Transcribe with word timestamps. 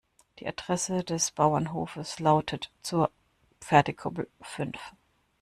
Die 0.39 0.47
Adresse 0.47 1.03
des 1.03 1.29
Bauernhofes 1.29 2.17
lautet 2.19 2.71
zur 2.81 3.11
Pferdekoppel 3.59 4.31
fünf. 4.41 4.95